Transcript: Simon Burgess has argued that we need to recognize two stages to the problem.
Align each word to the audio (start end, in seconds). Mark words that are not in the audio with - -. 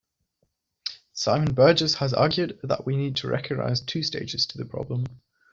Simon 1.13 1.53
Burgess 1.53 1.93
has 1.97 2.11
argued 2.11 2.59
that 2.63 2.87
we 2.87 2.97
need 2.97 3.17
to 3.17 3.27
recognize 3.27 3.81
two 3.81 4.01
stages 4.01 4.47
to 4.47 4.57
the 4.57 4.65
problem. 4.65 5.05